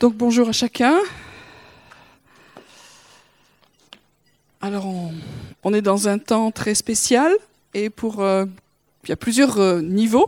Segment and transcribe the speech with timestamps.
[0.00, 0.96] Donc bonjour à chacun.
[4.62, 4.86] Alors
[5.62, 7.30] on, est dans un temps très spécial
[7.74, 8.46] et pour euh,
[9.04, 10.26] il y a plusieurs euh, niveaux.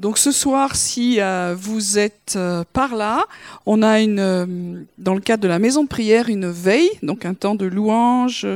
[0.00, 2.36] Donc ce soir, si euh, vous êtes
[2.72, 3.24] par là,
[3.66, 7.54] on a dans le cadre de la maison de prière une veille, donc un temps
[7.54, 8.48] de louange,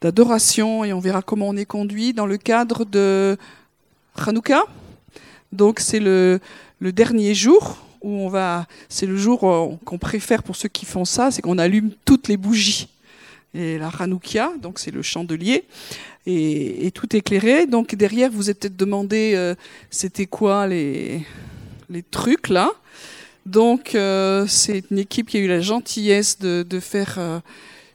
[0.00, 3.36] d'adoration et on verra comment on est conduit dans le cadre de
[4.16, 4.64] Hanouka.
[5.52, 6.40] Donc c'est le
[6.80, 11.04] dernier jour où on va, c'est le jour euh, qu'on préfère pour ceux qui font
[11.04, 12.88] ça, c'est qu'on allume toutes les bougies.
[13.54, 15.64] Et la Hanoukia, donc c'est le chandelier,
[16.26, 17.66] et, tout éclairé.
[17.66, 19.54] Donc derrière, vous êtes peut-être demandé, euh,
[19.90, 21.22] c'était quoi les,
[22.10, 22.70] trucs là.
[23.44, 27.42] Donc euh, c'est une équipe qui a eu la gentillesse de, faire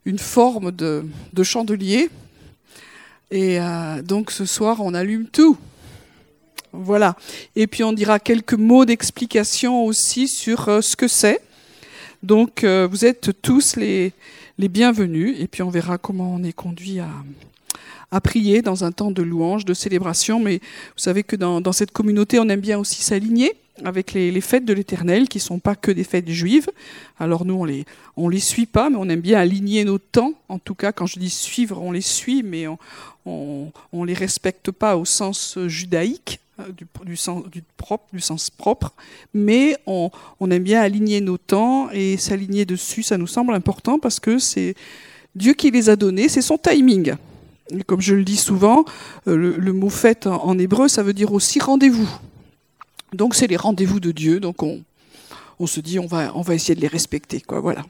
[0.06, 2.10] une forme de, de chandelier.
[3.32, 3.58] Et
[4.04, 5.58] donc ce soir, on allume tout.
[6.78, 7.16] Voilà.
[7.56, 11.42] Et puis on dira quelques mots d'explication aussi sur euh, ce que c'est.
[12.24, 14.14] Donc euh, vous êtes tous les,
[14.58, 17.10] les bienvenus et puis on verra comment on est conduit à,
[18.12, 20.40] à prier dans un temps de louange, de célébration.
[20.40, 23.54] Mais vous savez que dans, dans cette communauté, on aime bien aussi s'aligner
[23.84, 26.68] avec les, les, fêtes de l'Éternel, qui sont pas que des fêtes juives.
[27.20, 30.34] Alors nous, on les on les suit pas, mais on aime bien aligner nos temps.
[30.50, 32.80] En tout cas, quand je dis suivre, on les suit, mais on
[33.28, 36.40] on, on les respecte pas au sens judaïque.
[36.60, 36.64] Euh,
[37.06, 38.94] du, sens, du, propre, du sens propre,
[39.32, 40.10] mais on,
[40.50, 44.74] aime bien aligner nos temps et s'aligner dessus, ça nous semble important parce que c'est
[45.36, 47.14] Dieu qui les a donnés, c'est son timing.
[47.86, 48.86] Comme je le dis souvent,
[49.28, 52.10] euh, le, mot fête en, hébreu, ça veut dire aussi rendez-vous.
[53.14, 56.74] Donc c'est les rendez-vous de Dieu, donc on, se dit on va, on va essayer
[56.74, 57.86] de les respecter, voilà.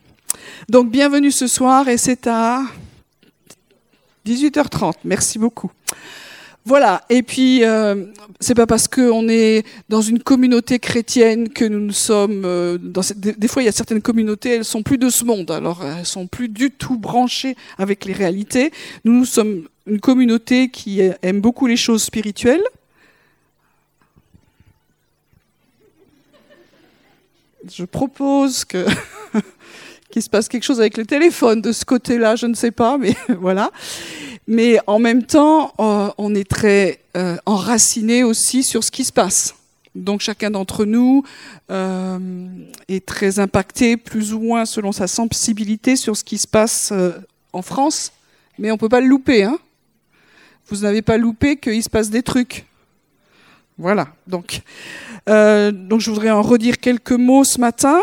[0.68, 2.64] Donc bienvenue ce soir et c'est à
[4.26, 4.96] 18h30.
[5.06, 5.72] Merci beaucoup.
[6.68, 7.06] Voilà.
[7.10, 8.08] Et puis, euh,
[8.42, 12.44] c'est pas parce qu'on est dans une communauté chrétienne que nous sommes.
[12.44, 12.78] Euh,
[13.16, 15.50] des, fois, il y a certaines communautés, elles sont plus de ce monde.
[15.50, 18.72] Alors, elles sont plus du tout branchées avec les réalités.
[19.06, 22.64] Nous, nous sommes une communauté qui aime beaucoup les choses spirituelles.
[27.66, 28.86] Je propose que
[30.18, 32.98] qu'il se passe quelque chose avec le téléphone de ce côté-là, je ne sais pas,
[32.98, 33.72] mais voilà
[34.48, 39.12] mais en même temps, euh, on est très euh, enraciné aussi sur ce qui se
[39.12, 39.56] passe.
[39.94, 41.24] Donc chacun d'entre nous
[41.70, 42.48] euh,
[42.88, 46.94] est très impacté, plus ou moins selon sa sensibilité, sur ce qui se passe
[47.52, 48.14] en France,
[48.58, 49.44] mais on ne peut pas le louper.
[49.44, 49.58] Hein
[50.68, 52.66] Vous n'avez pas loupé qu'il se passe des trucs.
[53.80, 54.08] Voilà.
[54.28, 54.62] Donc,
[55.28, 58.00] donc je voudrais en redire quelques mots ce matin,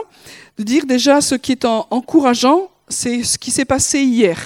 [0.59, 4.39] de dire déjà ce qui est en, encourageant, c'est ce qui s'est passé hier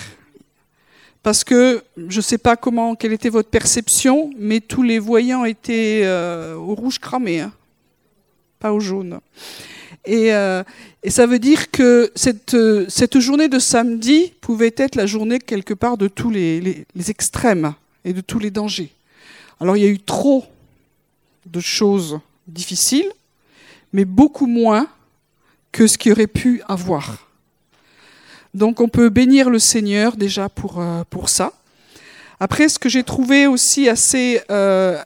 [1.22, 5.44] parce que je ne sais pas comment, quelle était votre perception, mais tous les voyants
[5.44, 7.52] étaient euh, au rouge cramé, hein,
[8.58, 9.20] pas au jaune.
[10.06, 10.62] Et, euh,
[11.02, 12.56] et, ça veut dire que cette,
[12.88, 17.74] cette journée de samedi pouvait être la journée quelque part de tous les extrêmes
[18.06, 18.90] et de tous les dangers.
[19.60, 20.46] Alors il y a eu trop
[21.46, 23.10] de choses difficiles,
[23.92, 24.88] mais beaucoup moins
[25.78, 27.28] que ce qu'il aurait pu avoir.
[28.52, 31.52] Donc on peut bénir le Seigneur déjà pour, euh, ça.
[32.40, 35.00] Après, ce que j'ai trouvé aussi assez euh,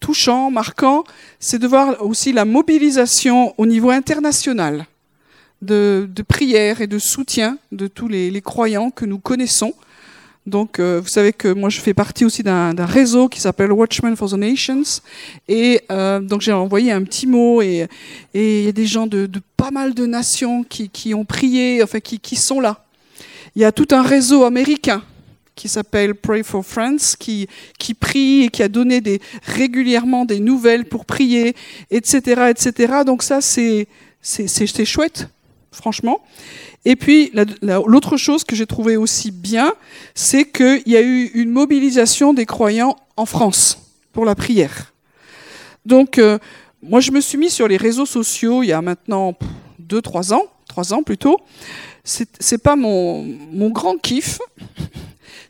[0.00, 1.04] touchant, marquant,
[1.40, 4.86] c'est de voir aussi la mobilisation au niveau international
[5.60, 9.74] de, de prière et de soutien de tous les croyants que nous connaissons.
[10.46, 14.16] Donc, euh, vous savez que moi, je fais partie aussi d'un réseau qui s'appelle Watchmen
[14.16, 15.00] for the Nations.
[15.48, 17.86] Et euh, donc, j'ai envoyé un petit mot et
[18.34, 22.36] il y a des gens de, pas mal de nations qui, ont prié, enfin, qui,
[22.36, 22.84] sont là.
[23.54, 25.02] Il y a tout un réseau américain
[25.54, 27.46] qui s'appelle Pray for Friends, qui,
[27.98, 29.02] prie et qui a donné
[29.42, 31.54] régulièrement des nouvelles pour prier,
[31.90, 32.94] etc., etc.
[33.04, 33.86] Donc ça, c'est
[34.86, 35.28] chouette,
[35.70, 36.22] franchement.
[36.84, 37.30] Et puis,
[37.62, 39.74] l'autre chose que j'ai trouvé aussi bien,
[40.14, 44.92] c'est qu'il y a eu une mobilisation des croyants en France pour la prière.
[45.84, 46.38] Donc, euh,
[46.82, 49.36] moi, je me suis mis sur les réseaux sociaux il y a maintenant
[49.78, 51.38] deux, trois ans, trois ans plutôt.
[52.02, 53.26] C'est pas mon,
[53.70, 54.38] grand kiff.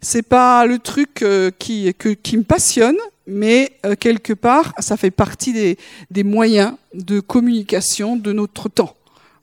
[0.02, 1.94] C'est pas le truc euh, qui,
[2.36, 2.96] me passionne,
[3.26, 5.76] mais euh, quelque part, ça fait partie
[6.10, 8.96] des moyens de communication de notre temps.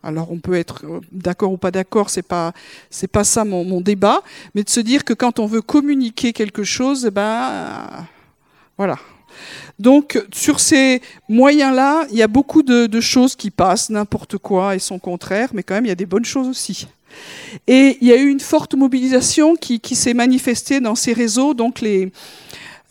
[0.04, 2.54] Alors on peut être d'accord ou pas d'accord, c'est pas
[2.90, 4.22] c'est pas ça mon, débat,
[4.54, 8.08] mais de se dire que quand on veut communiquer quelque chose, eh ben
[8.78, 8.98] voilà.
[9.80, 14.80] Donc sur ces moyens-là, il y a beaucoup de, choses qui passent, n'importe quoi et
[14.80, 16.88] son contraire, mais quand même il y a des bonnes choses aussi.
[17.66, 21.54] Et il y a eu une forte mobilisation qui, qui s'est manifestée dans ces réseaux,
[21.54, 22.12] donc les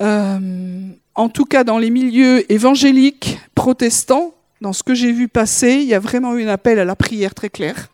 [0.02, 5.74] euh, en tout cas dans les milieux évangéliques protestants dans ce que j'ai vu passer,
[5.74, 7.88] il y a vraiment eu un appel à la prière très clair.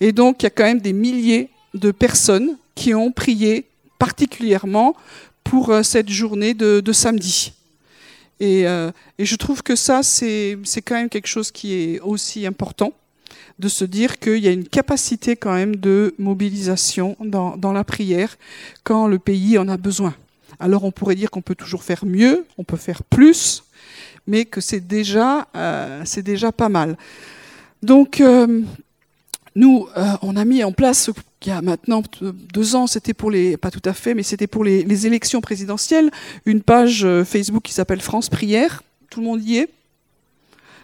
[0.00, 3.66] Et donc, il y a quand même des milliers de personnes qui ont prié
[3.98, 4.96] particulièrement
[5.44, 7.52] pour euh, cette journée de, samedi.
[8.42, 12.92] Euh, et, je trouve que ça, c'est quand même quelque chose qui est aussi important,
[13.58, 17.84] de se dire qu'il y a une capacité quand même de mobilisation dans, dans la
[17.84, 18.38] prière
[18.84, 20.14] quand le pays en a besoin.
[20.58, 23.64] Alors on pourrait dire qu'on peut toujours faire mieux, on peut faire plus,
[24.26, 26.96] mais que c'est déjà, euh, déjà pas mal.
[27.82, 28.62] Donc, euh,
[29.54, 31.10] nous, euh, on a mis en place,
[31.42, 32.02] il y a maintenant
[32.52, 35.40] deux ans, c'était pour les, pas tout à fait, mais c'était pour les, les, élections
[35.40, 36.10] présidentielles,
[36.44, 38.82] une page Facebook qui s'appelle France Prière.
[39.10, 39.68] Tout le monde y est.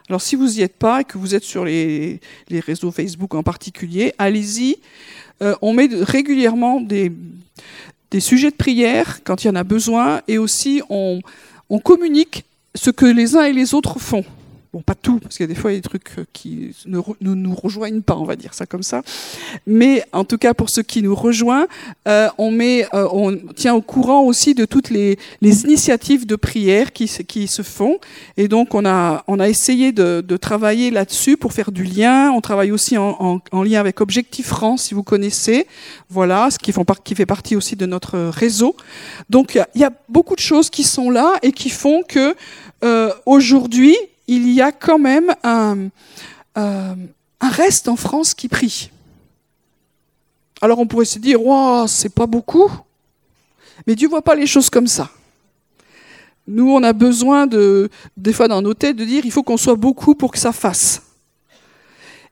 [0.09, 3.35] Alors, si vous n'y êtes pas et que vous êtes sur les, les réseaux Facebook
[3.35, 4.77] en particulier, allez-y.
[5.61, 7.12] on met régulièrement des,
[8.11, 11.21] des sujets de prière quand il y en a besoin et aussi on,
[11.71, 12.44] on communique
[12.76, 14.25] ce que les uns et les autres font.
[14.76, 17.55] Bon, pas tout, parce qu'il y a des fois des trucs euh, qui ne nous,
[17.55, 19.00] rejoignent pas, on va dire ça comme ça.
[19.67, 21.67] Mais en tout cas, pour ceux qui nous rejoignent,
[22.06, 26.37] euh, on met, euh, on tient au courant aussi de toutes les, les initiatives de
[26.37, 27.99] prière qui, qui se font.
[28.37, 32.31] Et donc, on a, on a essayé de, de travailler là-dessus pour faire du lien.
[32.32, 35.67] On travaille aussi en, en, en, lien avec Objectif France, si vous connaissez.
[36.11, 38.76] Voilà, ce qui, font qui fait partie aussi de notre réseau.
[39.31, 42.37] Donc, il y a beaucoup de choses qui sont là et qui font que
[42.84, 43.96] euh, aujourd'hui,
[44.26, 45.88] il y a quand même un,
[46.58, 46.94] euh,
[47.40, 48.90] un, reste en France qui prie.
[50.61, 52.70] Alors on pourrait se dire, wow, c'est pas beaucoup,
[53.87, 55.11] mais Dieu voit pas les choses comme ça.
[56.49, 59.56] Nous, on a besoin de, des fois dans nos têtes, de dire, il faut qu'on
[59.56, 61.02] soit beaucoup pour que ça fasse.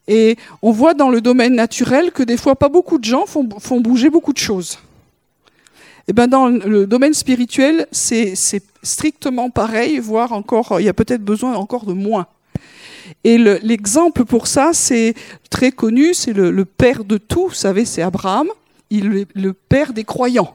[0.07, 3.81] Et on voit dans le domaine naturel que des fois, pas beaucoup de gens font
[3.81, 4.79] bouger beaucoup de choses.
[6.07, 8.35] Et ben dans le domaine spirituel, c'est
[8.83, 12.27] strictement pareil, voire encore, il y a peut-être besoin encore de moins.
[13.23, 15.15] Et l'exemple pour ça, c'est
[15.51, 18.49] très connu, c'est le, père de tout, vous savez, c'est Abraham,
[18.91, 20.55] il est le père des croyants.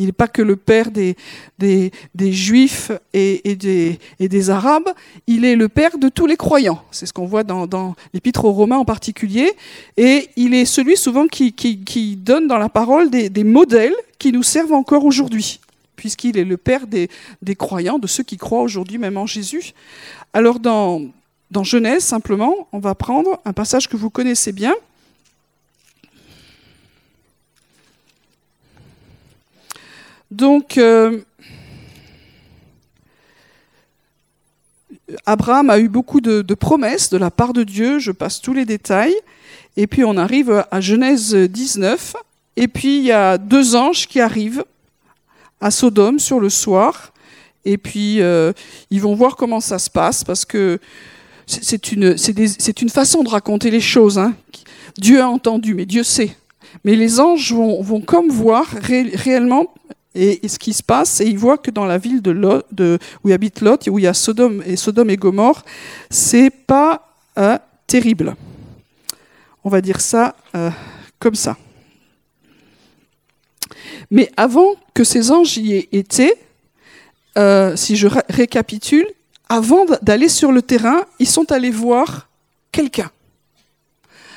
[0.00, 1.16] Il n'est pas que le père des,
[1.58, 4.88] des, des juifs et, et, des, et, des, arabes,
[5.26, 6.84] il est le père de tous les croyants.
[6.92, 9.50] C'est ce qu'on voit dans, dans l'épître aux Romains en particulier.
[9.96, 13.96] Et il est celui souvent qui, qui, qui donne dans la parole des, des modèles
[14.18, 15.60] qui nous servent encore aujourd'hui
[15.98, 17.08] puisqu'il est le Père des,
[17.56, 19.72] croyants, de ceux qui croient aujourd'hui même en Jésus.
[20.32, 21.02] Alors dans,
[21.50, 24.74] dans Genèse, simplement, on va prendre un passage que vous connaissez bien.
[30.30, 31.20] Donc, euh,
[35.24, 38.66] Abraham a eu beaucoup de, promesses de la part de Dieu, je passe tous les
[38.66, 39.14] détails,
[39.76, 42.14] et puis on arrive à Genèse 19,
[42.58, 44.64] et puis il y a deux anges qui arrivent
[45.60, 47.12] à Sodome sur le soir.
[47.64, 48.52] Et puis, euh,
[48.90, 50.80] ils vont voir comment ça se passe, parce que
[51.46, 52.16] c'est une,
[52.80, 54.18] une façon de raconter les choses.
[54.18, 54.34] Hein.
[54.98, 56.36] Dieu a entendu, mais Dieu sait.
[56.84, 59.72] Mais les anges vont, vont comme voir réellement
[60.16, 63.60] et, ce qui se passe, et ils voient que dans la ville de, où habite
[63.60, 65.64] Lot, où il y a Sodome et Sodome et Gomorre,
[66.10, 67.56] c'est pas euh,
[67.86, 68.34] terrible.
[69.62, 70.70] On va dire ça euh,
[71.20, 71.56] comme ça.
[74.10, 76.34] Mais avant que ces anges y aient été,
[77.36, 79.06] euh, si je récapitule,
[79.48, 82.28] avant d'aller sur le terrain, ils sont allés voir
[82.72, 83.10] quelqu'un.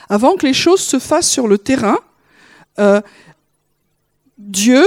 [0.10, 1.98] Avant que les choses se fassent sur le terrain,
[2.80, 3.02] euh,
[4.38, 4.86] Dieu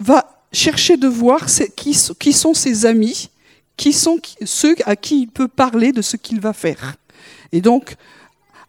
[0.00, 1.46] va chercher de voir
[1.76, 3.30] qui, qui sont ses amis,
[3.76, 6.96] qui sont ceux à qui il peut parler de ce qu'il va faire.
[7.52, 7.96] Et donc,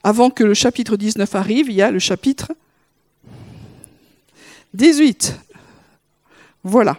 [0.04, 2.52] avant que le chapitre 19 arrive, il y a le chapitre
[4.74, 5.40] 18.
[6.64, 6.98] Voilà.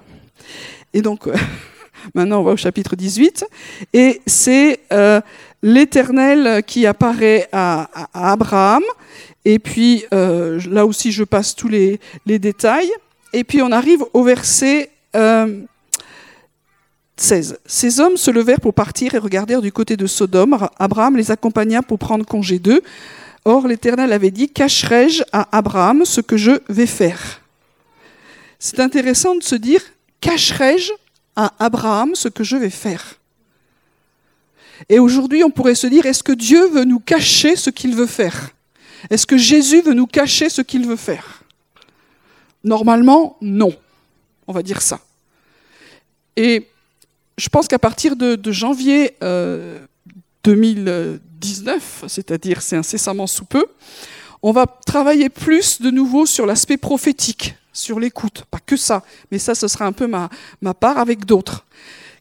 [0.92, 1.34] Et donc, euh,
[2.14, 3.44] maintenant, on va au chapitre 18.
[3.92, 5.20] Et c'est euh,
[5.62, 8.82] l'Éternel qui apparaît à, Abraham.
[9.44, 12.90] Et puis, euh, là aussi, je passe tous les, détails.
[13.32, 14.90] Et puis, on arrive au verset
[17.16, 17.58] 16.
[17.66, 20.68] Ces hommes se levèrent pour partir et regardèrent du côté de Sodome.
[20.78, 22.82] Abraham les accompagna pour prendre congé d'eux.
[23.44, 27.43] Or, l'Éternel avait dit, cacherai-je à Abraham ce que je vais faire?
[28.64, 29.82] C'est intéressant de se dire,
[30.22, 30.90] cacherai-je
[31.36, 33.20] à Abraham ce que je vais faire?
[34.88, 38.06] Et aujourd'hui, on pourrait se dire, est-ce que Dieu veut nous cacher ce qu'il veut
[38.06, 38.52] faire?
[39.10, 41.44] Est-ce que Jésus veut nous cacher ce qu'il veut faire?
[42.64, 43.74] Normalement, non.
[44.46, 44.98] On va dire ça.
[46.34, 46.66] Et
[47.36, 49.14] je pense qu'à partir de, janvier
[50.42, 53.66] 2019, euh, c'est-à-dire c'est incessamment sous peu,
[54.42, 58.44] on va travailler plus de nouveau sur l'aspect prophétique sur l'écoute.
[58.50, 60.30] Pas que ça, mais ça, ce sera un peu ma,
[60.74, 61.66] part avec d'autres.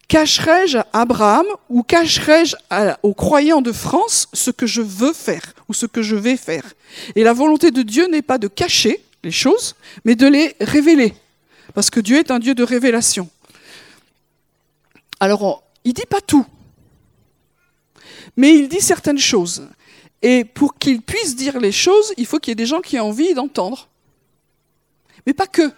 [0.10, 2.55] Cacherai-je à Abraham ou cacherai-je
[3.03, 6.74] aux croyants de France ce que je veux faire ou ce que je vais faire?
[7.15, 11.13] Et la volonté de Dieu n'est pas de cacher les choses, mais de les révéler.
[11.74, 13.29] Parce que Dieu est un Dieu de révélation.
[15.19, 16.45] Alors, il dit pas tout,
[18.36, 19.67] mais il dit certaines choses.
[20.22, 22.95] Et pour qu'il puisse dire les choses, il faut qu'il y ait des gens qui
[22.95, 23.89] aient envie d'entendre.
[25.25, 25.71] Mais pas que.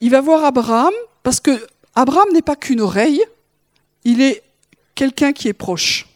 [0.00, 0.92] Il va voir Abraham
[1.22, 3.22] parce que Abraham n'est pas qu'une oreille,
[4.04, 4.42] il est
[4.94, 6.06] quelqu'un qui est proche.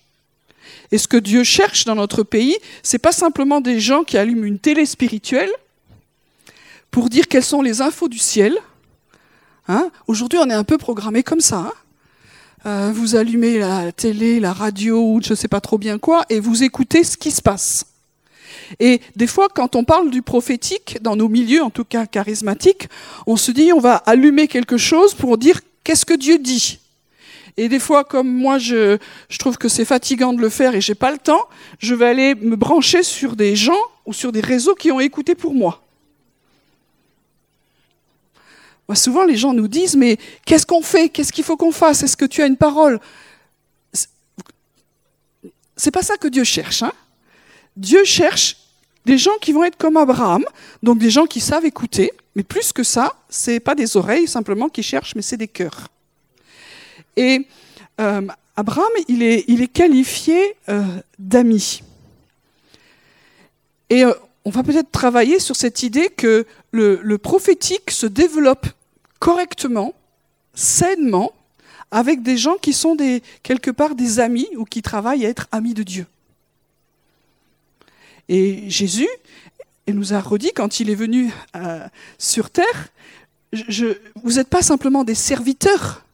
[0.91, 4.45] Et ce que Dieu cherche dans notre pays, c'est pas simplement des gens qui allument
[4.45, 5.51] une télé spirituelle
[6.91, 8.57] pour dire quelles sont les infos du ciel.
[9.69, 9.91] Hein?
[10.07, 11.59] Aujourd'hui, on est un peu programmé comme ça.
[11.59, 11.73] Hein
[12.67, 16.25] euh, vous allumez la télé, la radio ou je ne sais pas trop bien quoi,
[16.29, 17.87] et vous écoutez ce qui se passe.
[18.81, 22.89] Et des fois, quand on parle du prophétique, dans nos milieux, en tout cas charismatiques,
[23.27, 26.79] on se dit on va allumer quelque chose pour dire qu'est-ce que Dieu dit?
[27.57, 28.99] Et des fois, comme moi, je,
[29.39, 32.35] trouve que c'est fatigant de le faire et j'ai pas le temps, je vais aller
[32.35, 35.83] me brancher sur des gens ou sur des réseaux qui ont écouté pour moi.
[38.89, 40.17] Moi, souvent, les gens nous disent, mais
[40.47, 41.09] qu'est-ce qu'on fait?
[41.09, 42.03] Qu'est-ce qu'il faut qu'on fasse?
[42.03, 43.01] Est-ce que tu as une parole?
[45.77, 46.83] C'est pas ça que Dieu cherche.
[46.83, 46.93] Hein
[47.77, 48.57] Dieu cherche
[49.05, 50.45] des gens qui vont être comme Abraham,
[50.83, 54.69] donc des gens qui savent écouter, mais plus que ça, c'est pas des oreilles simplement
[54.69, 55.89] qui cherchent, mais c'est des cœurs.
[57.17, 57.47] Et
[58.01, 58.23] euh,
[58.57, 60.83] Abraham, il est, qualifié euh,
[61.19, 61.83] d'ami.
[63.91, 64.13] Et euh,
[64.45, 68.67] on va peut-être travailler sur cette idée que le, le, prophétique se développe
[69.19, 69.95] correctement,
[70.55, 71.33] sainement,
[71.91, 75.49] avec des gens qui sont des, quelque part des amis ou qui travaillent à être
[75.53, 76.07] amis de Dieu.
[78.33, 79.11] Et Jésus
[79.89, 81.87] nous a redit quand il est venu euh,
[82.17, 82.89] sur terre,
[84.25, 86.07] vous n'êtes pas simplement des serviteurs,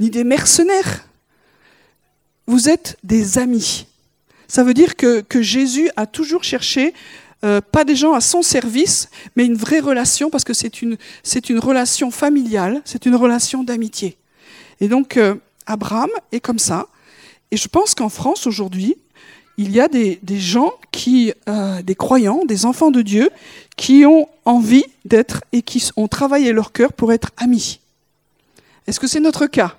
[0.00, 1.08] ni des mercenaires,
[2.46, 3.86] vous êtes des amis.
[4.48, 6.92] Ça veut dire que, Jésus a toujours cherché
[7.42, 10.98] euh, pas des gens à son service, mais une vraie relation, parce que c'est une,
[11.22, 14.18] c'est une relation familiale, c'est une relation d'amitié.
[14.78, 16.86] Et donc, euh, Abraham est comme ça.
[17.50, 18.98] Et je pense qu'en France, aujourd'hui,
[19.56, 23.30] il y a des, gens qui, euh, des croyants, des enfants de Dieu,
[23.76, 27.80] qui ont envie d'être et qui ont travaillé leur cœur pour être amis.
[28.86, 29.76] Est-ce que c'est notre cas?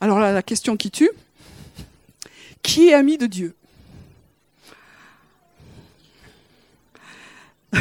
[0.00, 1.10] Alors là, la question qui tue,
[2.62, 3.54] qui est ami de Dieu?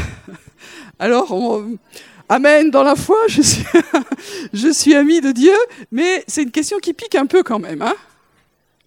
[1.00, 1.64] Alors,
[2.30, 3.42] Amen dans la foi, je
[4.72, 5.54] suis, ami de Dieu,
[5.92, 7.80] mais c'est une question qui pique un peu quand même.
[7.80, 7.96] Il hein?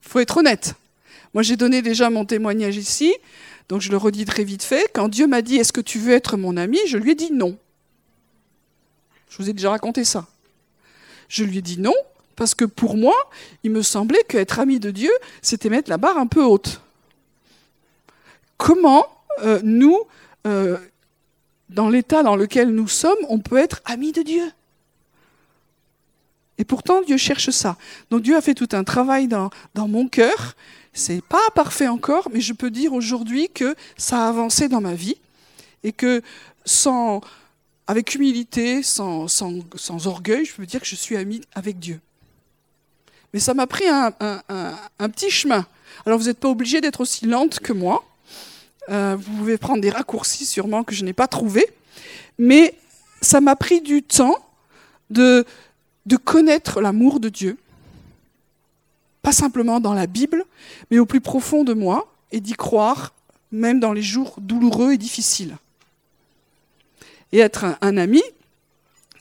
[0.03, 0.75] Faut être honnête.
[1.35, 3.15] Moi, j'ai donné déjà mon témoignage ici,
[3.69, 4.91] donc je le redis très vite fait.
[4.93, 7.33] Quand Dieu m'a dit Est-ce que tu veux être mon ami je lui ai dit
[7.33, 7.57] non.
[9.29, 10.27] Je vous ai déjà raconté ça.
[11.29, 11.95] Je lui ai dit non,
[12.35, 13.15] parce que pour moi,
[13.63, 16.81] il me semblait qu'être ami de Dieu, c'était mettre la barre un peu haute.
[18.57, 19.07] Comment
[19.45, 19.99] euh, nous,
[20.47, 20.77] euh,
[21.69, 24.51] dans l'état dans lequel nous sommes, on peut être amis de Dieu?
[26.61, 27.77] Et pourtant, Dieu cherche ça.
[28.11, 30.55] Donc Dieu a fait tout un travail dans, dans mon cœur
[30.93, 34.95] c'est pas parfait encore, mais je peux dire aujourd'hui que ça a avancé dans ma
[34.95, 35.17] vie
[35.85, 36.23] et que
[36.65, 37.21] sans,
[37.87, 42.01] avec humilité, sans, sans, orgueil, je peux dire que je suis ami avec Dieu.
[43.33, 44.11] Mais ça m'a pris un,
[45.09, 45.65] petit chemin.
[46.05, 48.05] Alors vous n'êtes pas obligé d'être aussi lente que moi.
[48.89, 51.69] Euh, vous pouvez prendre des raccourcis sûrement que je n'ai pas trouvés.
[52.39, 52.75] Mais
[53.21, 54.37] ça m'a pris du temps
[55.11, 55.45] de,
[56.07, 57.59] de connaître l'amour de Dieu,
[59.23, 60.45] pas simplement dans la Bible,
[60.91, 63.13] mais au plus profond de moi, et d'y croire,
[63.53, 65.57] même dans les jours douloureux et difficiles.
[67.33, 68.23] Et être un, ami,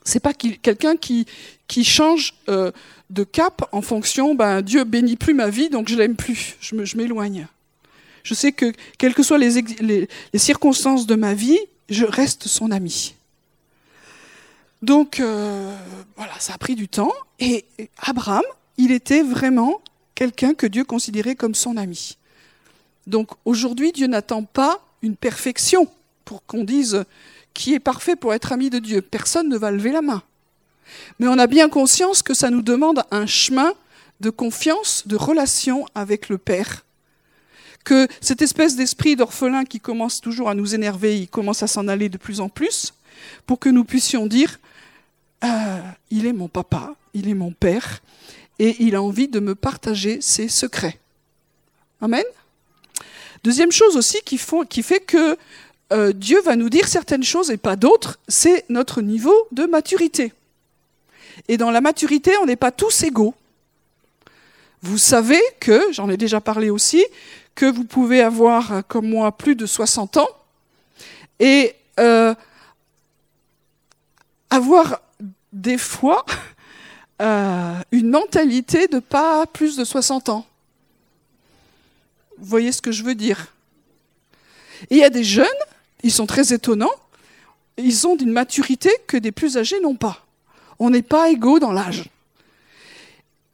[0.04, 1.26] c'est pas quelqu'un qui,
[1.84, 2.72] change euh,
[3.10, 6.98] de cap en fonction, ben, Dieu bénit plus ma vie, donc je l'aime plus, je
[6.98, 7.48] m'éloigne.
[8.24, 11.60] Je, sais que, quelles que soient les, circonstances de ma vie,
[11.90, 13.16] je reste son ami.
[14.82, 15.76] Donc, euh,
[16.16, 17.12] voilà, ça a pris du temps.
[17.40, 17.66] Et
[17.98, 18.44] Abraham,
[18.78, 19.82] il était vraiment
[20.16, 22.18] quelqu'un que Dieu considérait comme son ami.
[23.08, 25.88] Donc aujourd'hui, Dieu n'attend pas une perfection
[26.26, 27.04] pour qu'on dise
[27.54, 29.02] qui est parfait pour être ami de Dieu.
[29.02, 30.22] Personne ne va lever la main.
[31.20, 33.74] Mais on a bien conscience que ça nous demande un chemin
[34.20, 36.86] de confiance, de relation avec le Père.
[37.84, 41.88] Que cette espèce d'esprit d'orphelin qui commence toujours à nous énerver, il commence à s'en
[41.88, 42.94] aller de plus en plus,
[43.46, 44.60] pour que nous puissions dire,
[45.44, 45.80] euh,
[46.12, 48.02] il est mon papa, il est mon Père,
[48.60, 51.00] et il a envie de me partager ses secrets.
[52.02, 52.24] Amen.
[53.44, 55.38] Deuxième chose aussi qui, fait que
[55.94, 60.34] euh, Dieu va nous dire certaines choses et pas d'autres, c'est notre niveau de maturité.
[61.48, 63.34] Et dans la maturité, on n'est pas tous égaux.
[64.82, 67.06] Vous savez que, j'en ai déjà parlé aussi,
[67.56, 70.30] que vous pouvez avoir, euh, comme moi, plus de 60 ans
[71.40, 72.34] et euh,
[74.50, 75.02] avoir
[75.54, 76.26] des fois
[77.22, 80.46] euh, une mentalité de pas plus de 60 ans.
[82.38, 83.54] Vous voyez ce que je veux dire?
[84.90, 85.48] Il y a des jeunes,
[86.04, 86.94] ils sont très étonnants,
[87.78, 90.26] ils ont d'une maturité que des plus âgés n'ont pas.
[90.80, 92.06] On n'est pas égaux dans l'âge.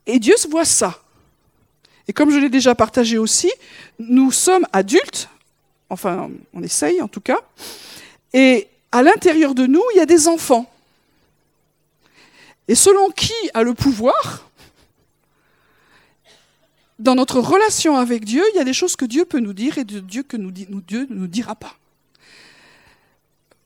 [0.06, 1.00] Et Dieu se voit ça.
[2.08, 3.52] Et comme je l'ai déjà partagé aussi,
[3.98, 5.30] nous sommes adultes,
[5.90, 7.40] enfin on essaye en tout cas,
[8.34, 10.70] et à l'intérieur de nous, il y a des enfants.
[12.68, 14.50] Et selon qui a le pouvoir,
[16.98, 19.78] dans notre relation avec Dieu, il y a des choses que Dieu peut nous dire
[19.78, 21.76] et Dieu que nous, Dieu ne nous dira pas.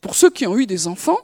[0.02, 1.20] Pour ceux qui ont eu des enfants,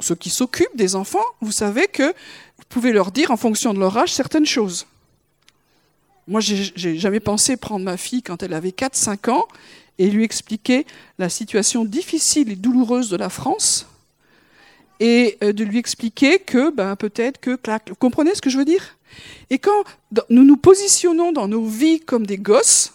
[0.00, 3.78] ceux qui s'occupent des enfants, vous savez que vous pouvez leur dire en fonction de
[3.78, 4.86] leur âge certaines choses.
[6.28, 9.46] Moi, j'ai jamais pensé prendre ma fille quand elle avait 4-5 ans
[9.98, 10.84] et lui expliquer
[11.18, 13.86] la situation difficile et douloureuse de la France
[15.00, 17.58] et euh, de lui expliquer que ben, peut-être que...
[17.88, 18.96] Vous comprenez ce que je veux dire?
[19.50, 19.84] Et quand
[20.30, 22.92] nous nous positionnons dans nos vies comme des gosses,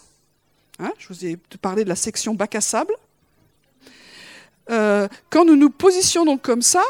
[0.78, 2.94] hein, je vous ai parlé de la section bac à sable,
[4.70, 6.82] euh, quand nous nous positionnons comme ça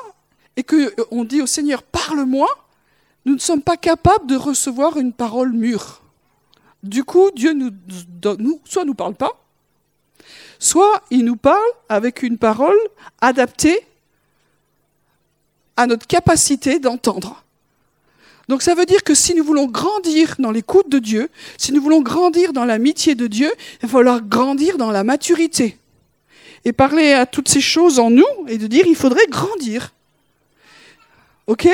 [0.57, 2.49] et qu'on euh, dit au Seigneur, parle-moi,
[3.25, 6.03] nous ne sommes pas capables de recevoir une parole mûre.
[6.83, 7.71] Du coup, Dieu nous,
[8.39, 9.41] nous soit nous parle pas,
[10.59, 12.77] soit il nous parle avec une parole
[13.21, 13.87] adaptée
[15.77, 17.45] à notre capacité d'entendre.
[18.49, 21.81] Donc ça veut dire que si nous voulons grandir dans l'écoute de Dieu, si nous
[21.81, 25.79] voulons grandir dans l'amitié de Dieu, il va falloir grandir dans la maturité.
[26.65, 29.93] Et parler à toutes ces choses en nous et de dire il faudrait grandir.
[31.47, 31.69] Ok?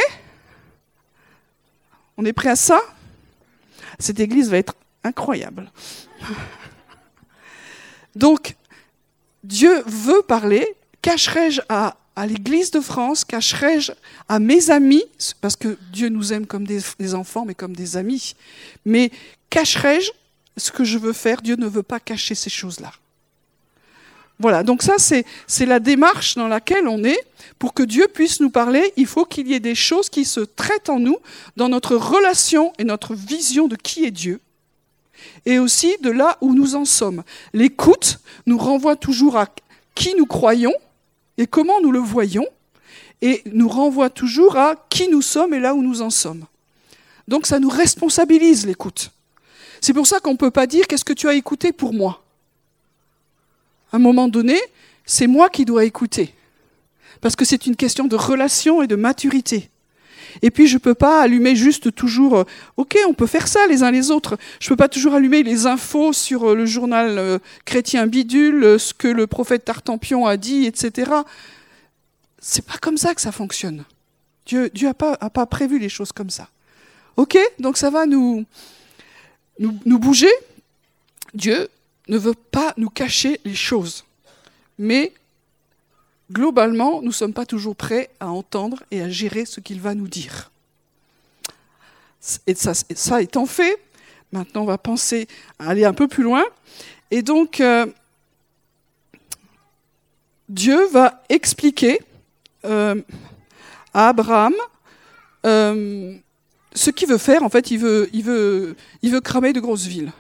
[2.17, 2.81] On est prêt à ça?
[3.99, 4.75] Cette église va être
[5.05, 5.71] incroyable.
[8.17, 8.57] Donc,
[9.45, 10.77] Dieu veut parler.
[11.03, 13.93] Cacherai-je à, l'Église de France, cacherai-je
[14.29, 15.05] à mes amis,
[15.41, 18.35] parce que Dieu nous aime comme des, des enfants, mais comme des amis,
[18.85, 19.11] mais
[19.51, 20.11] cacherai-je
[20.57, 21.43] ce que je veux faire?
[21.43, 22.93] Dieu ne veut pas cacher ces choses-là.
[24.41, 27.19] Voilà, donc ça c'est la démarche dans laquelle on est.
[27.59, 30.41] Pour que Dieu puisse nous parler, il faut qu'il y ait des choses qui se
[30.41, 31.19] traitent en nous,
[31.57, 34.41] dans notre relation et notre vision de qui est Dieu
[35.47, 37.23] et aussi de là où nous en sommes.
[37.53, 39.49] L'écoute nous renvoie toujours à
[39.95, 40.75] qui nous croyons
[41.39, 42.47] et comment nous le voyons,
[43.23, 46.45] et nous renvoie toujours à qui nous sommes et là où nous en sommes.
[47.27, 49.11] Donc ça nous responsabilise l'écoute.
[49.81, 52.23] C'est pour ça qu'on ne peut pas dire qu'est-ce que tu as écouté pour moi?
[53.93, 54.59] À un moment donné,
[55.05, 56.35] c'est moi qui dois écouter.
[57.21, 59.71] Parce que c'est une question de relation et de maturité.
[60.43, 62.45] Et puis je ne peux pas allumer juste toujours, euh,
[62.77, 64.39] ok, on peut faire ça les uns les autres.
[64.61, 68.79] Je ne peux pas toujours allumer les infos sur euh, le journal euh, chrétien bidule,
[68.79, 71.11] ce que le prophète Tartampion a dit, etc.
[72.39, 73.85] C'est pas comme ça que ça fonctionne.
[74.47, 76.49] Dieu, Dieu n'a pas, a pas prévu les choses comme ça.
[77.17, 78.45] Ok, donc ça va nous,
[79.59, 80.31] nous, nous bouger.
[81.35, 81.69] Dieu
[82.09, 84.05] ne veut pas nous cacher les choses,
[84.79, 85.13] mais
[86.31, 89.95] globalement, nous ne sommes pas toujours prêts à entendre et à gérer ce qu'il va
[89.95, 90.51] nous dire.
[92.47, 93.79] Et ça, étant fait,
[94.33, 96.45] maintenant on va penser à aller un peu plus loin.
[97.11, 97.87] Et donc, euh,
[100.49, 102.01] Dieu va expliquer
[102.65, 103.01] euh,
[103.95, 104.55] à Abraham
[105.47, 106.17] euh,
[106.75, 107.43] ce qu'il veut faire.
[107.43, 110.13] En fait, il veut, il, veut, il veut cramer de grosses villes.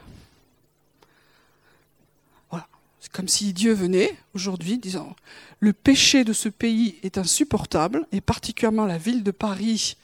[2.51, 2.67] Voilà.
[3.13, 5.17] Comme si Dieu venait aujourd'hui disant
[5.61, 9.97] le péché de ce pays est insupportable, et particulièrement la ville de Paris.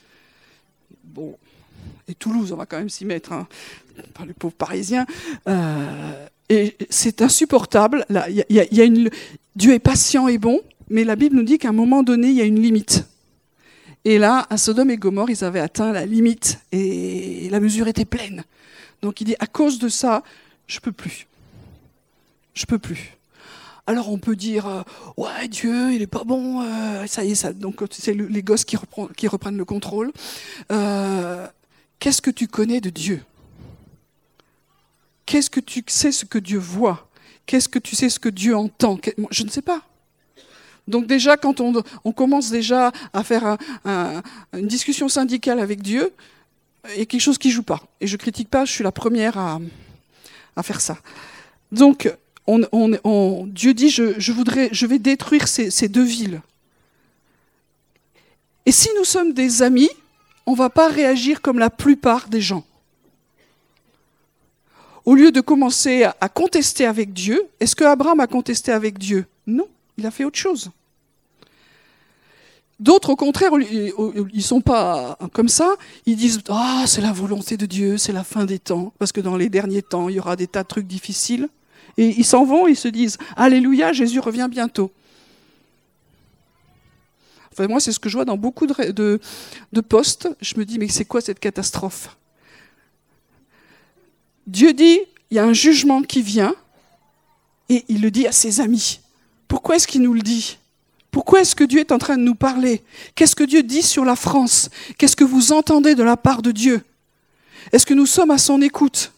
[1.05, 1.37] Bon,
[2.09, 3.47] et Toulouse, on va quand même s'y mettre, hein,
[4.15, 5.07] par les pauvres Parisiens.
[5.49, 8.05] Euh, et c'est insupportable.
[8.11, 9.11] y y a une,
[9.57, 12.35] Dieu est patient et bon, mais la Bible nous dit qu'à un moment donné, il
[12.35, 13.07] y a une limite.
[14.05, 18.05] Et là, à Sodome et Gomorre, ils avaient atteint la limite et la mesure était
[18.05, 18.45] pleine.
[19.01, 20.23] Donc il dit à cause de ça,
[20.67, 21.27] je peux plus.
[22.55, 23.17] Je peux plus.
[23.87, 24.83] Alors on peut dire euh,
[25.19, 27.53] ouais Dieu il est pas bon, euh, ça y est ça.
[27.53, 30.11] Donc c'est les gosses qui, reprennent le contrôle.
[30.73, 31.47] Euh,
[31.99, 33.23] qu'est-ce que tu connais de Dieu?
[35.27, 37.09] Qu'est-ce que tu sais ce que Dieu voit?
[37.47, 38.99] Qu'est-ce que tu sais ce que Dieu entend?
[39.31, 39.83] Je ne sais pas.
[40.89, 46.11] Donc déjà quand on, on commence déjà à faire une discussion syndicale avec Dieu,
[46.93, 47.83] il y a quelque chose qui joue pas.
[48.01, 49.61] Et je critique pas, je suis la première à,
[50.57, 50.97] à faire ça.
[51.71, 52.11] Donc
[52.47, 56.43] Dieu dit, je, voudrais, je vais détruire ces, deux villes.
[58.67, 59.91] Et si nous sommes des amis,
[60.47, 62.65] on ne va pas réagir comme la plupart des gens.
[65.05, 69.27] Au lieu de commencer à contester avec Dieu, est-ce que Abraham a contesté avec Dieu?
[69.47, 70.71] Non, il a fait autre chose.
[72.81, 75.77] D'autres, au contraire, ils sont pas comme ça.
[76.07, 79.21] Ils disent Ah, c'est la volonté de Dieu, c'est la fin des temps, parce que
[79.21, 81.49] dans les derniers temps, il y aura des tas de trucs difficiles.
[81.97, 84.91] Et ils s'en vont, ils se disent Alléluia, Jésus revient bientôt.
[87.59, 90.29] Moi, c'est ce que je vois dans beaucoup de postes.
[90.41, 92.17] Je me dis Mais c'est quoi cette catastrophe?
[94.47, 94.99] Dieu dit
[95.31, 96.55] Il y a un jugement qui vient,
[97.69, 99.01] et il le dit à ses amis.
[99.49, 100.59] Pourquoi est-ce qu'il nous le dit?
[101.11, 102.83] Pourquoi est-ce que Dieu est en train de nous parler?
[103.15, 104.69] Qu'est-ce que Dieu dit sur la France?
[104.99, 106.83] Qu'est-ce que vous entendez de la part de Dieu?
[107.71, 109.13] Est-ce que nous sommes à son écoute?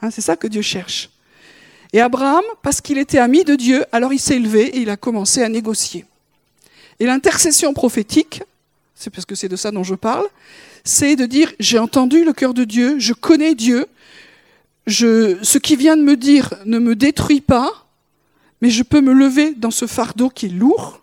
[0.00, 1.10] Hein, C'est ça que Dieu cherche.
[1.92, 4.96] Et Abraham, parce qu'il était ami de Dieu, alors il s'est élevé et il a
[4.96, 6.04] commencé à négocier.
[6.98, 8.42] Et l'intercession prophétique,
[8.94, 10.26] c'est parce que c'est de ça dont je parle,
[10.84, 13.86] c'est de dire j'ai entendu le cœur de Dieu, je connais Dieu,
[14.86, 17.86] je, ce qui vient de me dire ne me détruit pas,
[18.60, 21.00] mais je peux me lever dans ce fardeau qui est lourd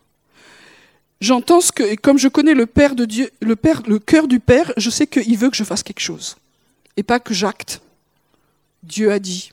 [1.19, 4.27] J'entends ce que, et comme je connais le Père de Dieu, le Père, le cœur
[4.27, 6.37] du Père, je sais qu'il veut que je fasse quelque chose.
[6.95, 7.81] Et pas que j'acte.
[8.83, 9.51] Dieu a dit,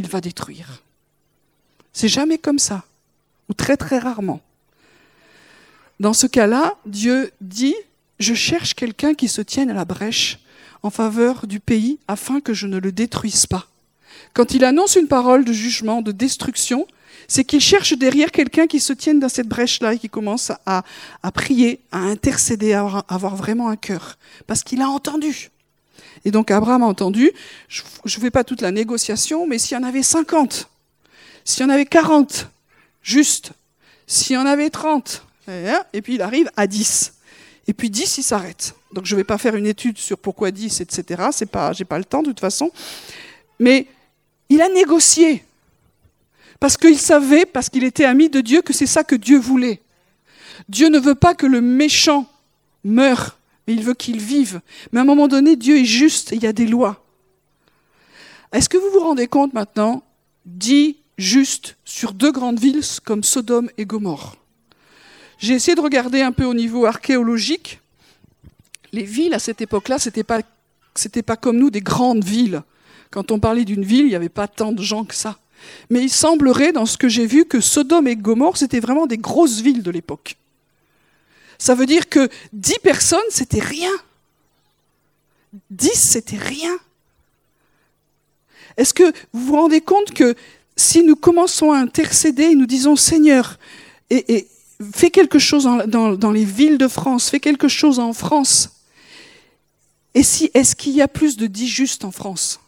[0.00, 0.82] il va détruire.
[1.92, 2.84] C'est jamais comme ça.
[3.50, 4.40] Ou très très rarement.
[5.98, 7.74] Dans ce cas-là, Dieu dit,
[8.18, 10.38] je cherche quelqu'un qui se tienne à la brèche
[10.82, 13.66] en faveur du pays afin que je ne le détruise pas.
[14.32, 16.86] Quand il annonce une parole de jugement, de destruction,
[17.28, 20.82] c'est qu'il cherche derrière quelqu'un qui se tienne dans cette brèche-là et qui commence à,
[21.34, 24.16] prier, à intercéder, à avoir, vraiment un cœur.
[24.46, 25.50] Parce qu'il a entendu.
[26.24, 27.32] Et donc Abraham a entendu,
[27.68, 30.68] je ne fais pas toute la négociation, mais s'il y en avait 50,
[31.44, 32.48] s'il y en avait 40,
[33.02, 33.52] juste,
[34.06, 35.24] s'il y en avait 30,
[35.92, 37.14] et puis il arrive à 10.
[37.66, 38.74] Et puis 10, il s'arrête.
[38.92, 41.22] Donc je ne vais pas faire une étude sur pourquoi 10, etc.
[41.32, 42.70] Je n'ai pas le temps de toute façon.
[43.58, 43.86] Mais
[44.48, 45.44] il a négocié.
[46.58, 49.80] Parce qu'il savait, parce qu'il était ami de Dieu, que c'est ça que Dieu voulait.
[50.68, 52.26] Dieu ne veut pas que le méchant
[52.84, 53.38] meure,
[53.72, 54.60] il veut qu'il vive.
[54.92, 57.04] Mais à un moment donné, Dieu est juste et il y a des lois.
[58.52, 60.02] Est-ce que vous vous rendez compte maintenant,
[60.44, 64.36] dit juste sur deux grandes villes comme Sodome et Gomorre?
[65.38, 67.80] J'ai essayé de regarder un peu au niveau archéologique.
[68.92, 70.40] Les villes à cette époque-là, ce n'était pas,
[71.26, 72.62] pas comme nous des grandes villes.
[73.10, 75.38] Quand on parlait d'une ville, il n'y avait pas tant de gens que ça.
[75.90, 79.18] Mais il semblerait, dans ce que j'ai vu, que Sodome et Gomorre, c'était vraiment des
[79.18, 80.36] grosses villes de l'époque.
[81.60, 83.92] Ça veut dire que dix personnes, c'était rien.
[85.68, 86.74] Dix, c'était rien.
[88.78, 90.34] Est-ce que vous vous rendez compte que
[90.74, 93.58] si nous commençons à intercéder et nous disons Seigneur,
[94.08, 94.48] et,
[94.94, 98.70] fais quelque chose dans, dans, les villes de France, fais quelque chose en France,
[100.14, 102.58] et si, est-ce qu'il y a plus de dix justes en France?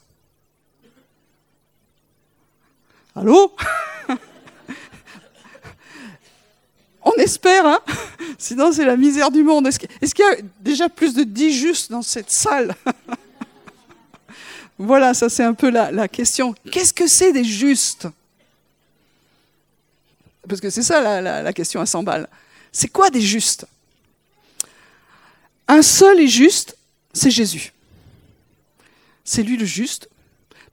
[3.17, 3.57] Allô?
[7.05, 7.81] On espère, hein
[8.39, 9.67] Sinon, c'est la misère du monde.
[9.67, 12.75] Est-ce qu'il y a déjà plus de dix justes dans cette salle?
[14.79, 16.55] Voilà, ça c'est un peu la, question.
[16.71, 18.09] Qu'est-ce que c'est des justes?
[20.49, 22.29] Parce que c'est ça la, question à 100 balles.
[22.73, 23.65] C'est quoi des justes?
[25.69, 26.77] Un seul est juste,
[27.13, 27.73] c'est Jésus.
[29.25, 30.09] C'est lui le juste,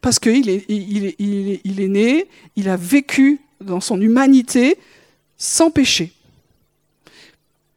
[0.01, 4.79] parce qu'il il est, né, il a vécu dans son humanité
[5.37, 6.13] sans péché.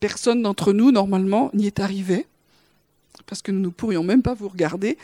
[0.02, 2.26] Personne d'entre nous, normalement, n'y est arrivé,
[3.24, 4.98] parce que nous ne pourrions même pas vous regarder.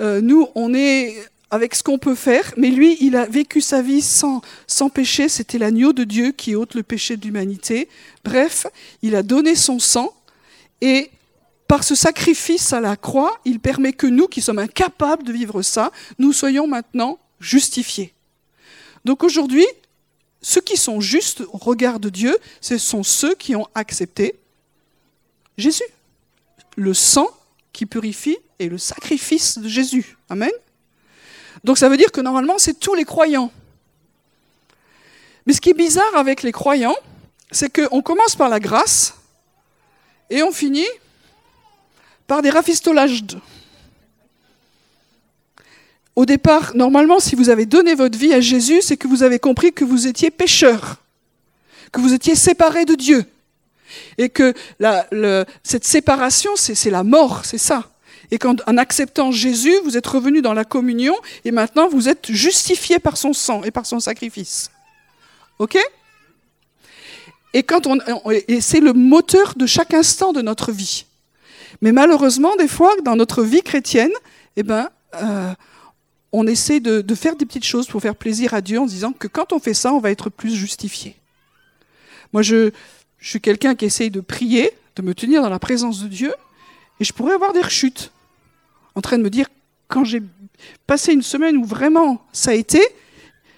[0.00, 1.16] Euh, nous, on est
[1.50, 5.28] avec ce qu'on peut faire, mais lui, il a vécu sa vie sans, sans péché,
[5.28, 7.88] c'était l'agneau de Dieu qui ôte le péché de l'humanité.
[8.24, 8.68] Bref,
[9.02, 10.14] il a donné son sang,
[10.80, 11.10] et
[11.66, 15.60] par ce sacrifice à la croix, il permet que nous, qui sommes incapables de vivre
[15.62, 18.14] ça, nous soyons maintenant justifiés.
[19.04, 19.66] Donc aujourd'hui,
[20.48, 24.36] ceux qui sont justes au regard de Dieu, ce sont ceux qui ont accepté
[25.58, 25.82] Jésus.
[26.76, 27.28] Le sang
[27.72, 30.16] qui purifie et le sacrifice de Jésus.
[30.30, 30.52] Amen.
[31.64, 33.50] Donc ça veut dire que normalement, c'est tous les croyants.
[35.46, 36.96] Mais ce qui est bizarre avec les croyants,
[37.50, 39.14] c'est qu'on commence par la grâce
[40.30, 40.86] et on finit
[42.28, 43.24] par des rafistolages.
[46.16, 49.38] Au départ, normalement, si vous avez donné votre vie à Jésus, c'est que vous avez
[49.38, 50.96] compris que vous étiez pécheur,
[51.92, 53.26] que vous étiez séparé de Dieu,
[54.16, 54.54] et que
[55.62, 57.90] cette séparation, c'est la mort, c'est ça.
[58.30, 62.32] Et qu'en en acceptant Jésus, vous êtes revenu dans la communion, et maintenant vous êtes
[62.32, 64.70] justifié par son sang et par son sacrifice.
[65.58, 65.76] Ok?
[67.52, 67.64] Et
[68.60, 71.04] c'est le moteur de chaque instant de notre vie.
[71.82, 74.12] Mais malheureusement, des fois, dans notre vie chrétienne,
[74.56, 75.52] eh ben, euh,
[76.32, 79.12] on essaie de, de, faire des petites choses pour faire plaisir à Dieu en disant
[79.12, 81.16] que quand on fait ça, on va être plus justifié.
[82.32, 82.70] Moi, je,
[83.18, 86.34] je suis quelqu'un qui essaye de prier, de me tenir dans la présence de Dieu,
[87.00, 88.12] et je pourrais avoir des rechutes,
[88.94, 89.48] en train de me dire,
[89.88, 90.22] quand j'ai
[90.86, 92.80] passé une semaine où vraiment ça a été,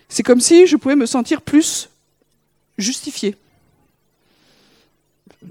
[0.08, 1.88] c'est comme si je pouvais me sentir plus
[2.76, 3.36] justifié.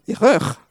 [0.08, 0.62] Erreur.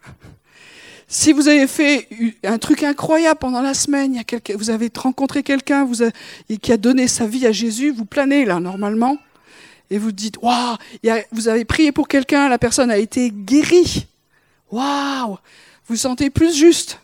[1.09, 2.09] Si vous avez fait
[2.43, 4.21] un truc incroyable pendant la semaine,
[4.57, 5.89] vous avez rencontré quelqu'un
[6.61, 9.17] qui a donné sa vie à Jésus, vous planez là normalement,
[9.89, 10.77] et vous dites, waouh,
[11.31, 14.09] vous avez prié pour quelqu'un, la personne a été guérie.
[14.73, 15.39] Waouh,
[15.87, 16.99] vous sentez plus juste.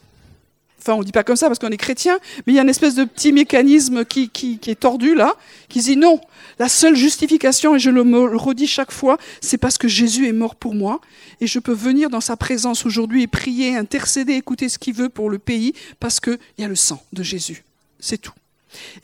[0.82, 2.68] Enfin, on dit pas comme ça parce qu'on est chrétien, mais il y a une
[2.68, 5.36] espèce de petit mécanisme qui, qui, qui est tordu là,
[5.68, 6.20] qui dit non,
[6.58, 8.02] la seule justification, et je le
[8.36, 11.00] redis chaque fois, c'est parce que Jésus est mort pour moi,
[11.40, 15.08] et je peux venir dans sa présence aujourd'hui et prier, intercéder, écouter ce qu'il veut
[15.08, 17.62] pour le pays, parce qu'il y a le sang de Jésus.
[18.00, 18.34] C'est tout.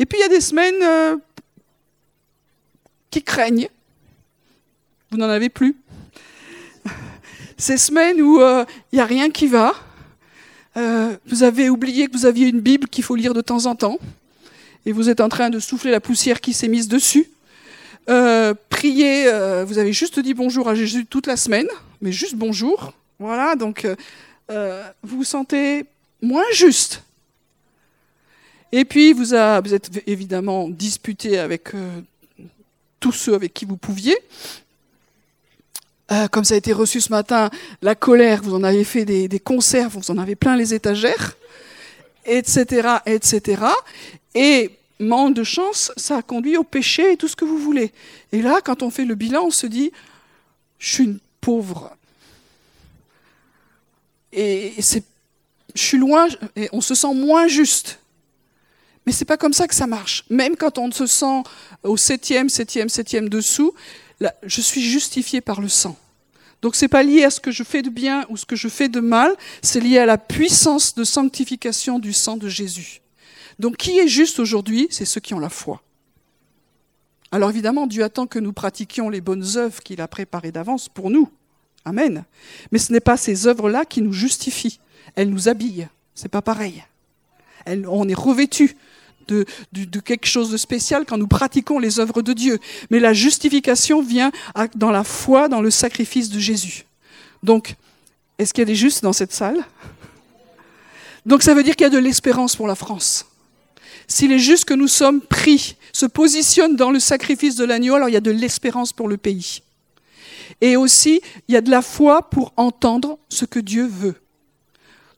[0.01, 1.17] Et puis il y a des semaines euh,
[3.11, 3.69] qui craignent.
[5.13, 5.77] Vous n'en avez plus.
[7.57, 9.75] Ces semaines où euh, il n'y a rien qui va.
[10.79, 13.75] Euh, vous avez oublié que vous aviez une Bible qu'il faut lire de temps en
[13.75, 13.99] temps.
[14.87, 17.29] Et vous êtes en train de souffler la poussière qui s'est mise dessus.
[18.09, 19.25] Euh, prier,
[19.67, 21.67] vous avez juste dit bonjour à Jésus toute la semaine,
[22.01, 22.95] mais juste bonjour.
[23.19, 23.87] Voilà, donc
[24.49, 25.85] vous vous sentez
[26.23, 27.03] moins juste.
[28.73, 29.35] Et puis vous, vous
[29.75, 31.71] êtes évidemment disputé avec
[33.01, 34.17] tous ceux avec qui vous pouviez.
[36.11, 37.51] Euh, comme ça a été reçu ce matin,
[37.83, 41.37] la colère, vous en avez fait des, conserves, vous en avez plein les étagères,
[42.25, 43.63] etc., etc.
[44.35, 47.93] Et manque de chance, ça a conduit au péché et tout ce que vous voulez.
[48.33, 49.93] Et là, quand on fait le bilan, on se dit,
[50.79, 51.95] je suis pauvre.
[54.33, 54.75] Et
[55.75, 55.97] je
[56.57, 57.99] et on se sent moins juste.
[59.09, 60.27] Mais c'est pas comme ça que ça marche.
[60.29, 61.43] Même quand on se sent
[61.83, 63.73] au septième, septième, septième dessous,
[64.43, 65.97] je suis justifié par le sang.
[66.61, 68.69] Donc c'est pas lié à ce que je fais de bien ou ce que je
[68.69, 73.01] fais de mal, c'est lié à la puissance de sanctification du sang de Jésus.
[73.59, 75.81] Donc qui est juste aujourd'hui C'est ceux qui ont la foi.
[77.33, 81.09] Alors évidemment, Dieu attend que nous pratiquions les bonnes œuvres qu'il a préparées d'avance pour
[81.09, 81.31] nous.
[81.87, 82.27] Amen.
[82.73, 84.81] Mais ce n'est pas ces œuvres-là qui nous justifient.
[85.15, 85.89] Elles nous habillent.
[86.15, 86.85] C'est pas pareil.
[87.67, 88.77] on est revêtu
[89.29, 92.59] de, quelque chose de spécial quand nous pratiquons les œuvres de Dieu.
[92.91, 94.33] Mais la justification vient
[94.75, 96.85] dans la foi, dans le sacrifice de Jésus.
[97.43, 97.77] Donc,
[98.39, 99.65] est-ce qu'il y a des justes dans cette salle?
[101.27, 103.27] Donc ça veut dire qu'il y a de l'espérance pour la France.
[104.07, 108.09] Si les justes que nous sommes pris se positionnent dans le sacrifice de l'agneau, alors
[108.09, 109.63] il y a de l'espérance pour le pays.
[110.61, 114.15] Et aussi, il y a de la foi pour entendre ce que Dieu veut.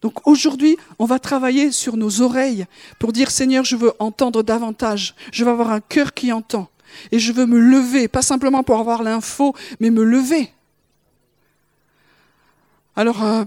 [0.03, 2.67] Donc aujourd'hui, on va travailler sur nos oreilles
[2.99, 6.69] pour dire Seigneur, je veux entendre davantage, je veux avoir un cœur qui entend,
[7.13, 10.51] et je veux me lever, pas simplement pour avoir l'info, mais me lever.
[12.97, 13.45] Alors, euh,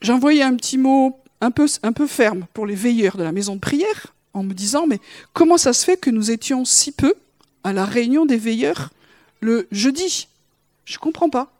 [0.00, 3.32] j'ai envoyé un petit mot un peu, un peu ferme pour les veilleurs de la
[3.32, 5.00] maison de prière, en me disant, mais
[5.32, 7.14] comment ça se fait que nous étions si peu
[7.62, 8.90] à la réunion des veilleurs
[9.40, 10.28] le jeudi?
[10.84, 11.53] Je ne comprends pas.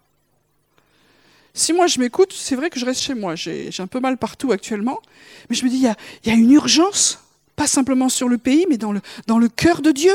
[1.56, 3.36] Si moi je m'écoute, c'est vrai que je reste chez moi.
[3.36, 5.00] J'ai un peu mal partout actuellement.
[5.48, 7.20] Mais je me dis, il y a, une urgence,
[7.54, 10.14] pas simplement sur le pays, mais dans le, cœur de Dieu.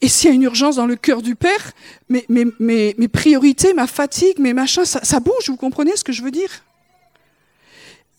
[0.00, 1.72] Et s'il y a une urgence dans le cœur du Père,
[2.08, 6.64] mes, priorités, ma fatigue, mes machins, ça, bouge, vous comprenez ce que je veux dire?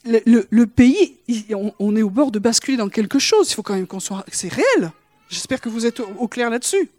[0.05, 1.17] Le, pays,
[1.51, 3.49] on, on, est au bord de basculer dans quelque chose.
[3.49, 4.23] Il faut quand même qu'on soit...
[4.31, 4.91] C'est réel.
[5.29, 6.91] J'espère que vous êtes au, au clair là-dessus.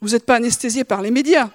[0.00, 1.50] Vous n'êtes pas anesthésié par les médias.